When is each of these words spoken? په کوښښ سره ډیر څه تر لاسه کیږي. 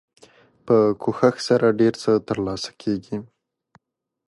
په 0.65 0.75
کوښښ 1.01 1.35
سره 1.47 1.67
ډیر 1.79 1.93
څه 2.03 2.11
تر 2.27 2.37
لاسه 2.47 2.69
کیږي. 2.81 3.17